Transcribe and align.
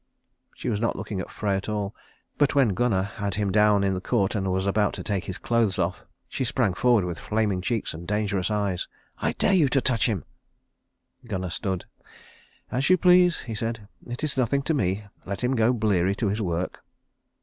She 0.55 0.67
was 0.67 0.79
not 0.79 0.95
looking 0.95 1.21
at 1.21 1.29
Frey 1.29 1.55
at 1.55 1.69
all; 1.69 1.93
but 2.39 2.55
when 2.55 2.69
Gunnar 2.69 3.03
had 3.03 3.35
him 3.35 3.51
down 3.51 3.83
in 3.83 3.93
the 3.93 4.01
court 4.01 4.33
and 4.33 4.51
was 4.51 4.65
about 4.65 4.93
to 4.95 5.03
take 5.03 5.25
his 5.25 5.37
clothes 5.37 5.77
off, 5.77 6.05
she 6.27 6.43
sprang 6.43 6.73
forward 6.73 7.05
with 7.05 7.19
flaming 7.19 7.61
cheeks 7.61 7.93
and 7.93 8.07
dangerous 8.07 8.49
eyes. 8.49 8.87
"I 9.19 9.33
dare 9.33 9.53
you 9.53 9.69
to 9.69 9.79
touch 9.79 10.07
him." 10.07 10.25
Gunnar 11.27 11.51
stood. 11.51 11.85
"As 12.71 12.89
you 12.89 12.97
please," 12.97 13.41
he 13.41 13.53
said. 13.53 13.87
"It 14.07 14.23
is 14.23 14.37
nothing 14.37 14.63
to 14.63 14.73
me. 14.73 15.03
Let 15.27 15.43
him 15.43 15.55
go 15.55 15.71
bleary 15.71 16.15
to 16.15 16.29
his 16.29 16.41
work." 16.41 16.83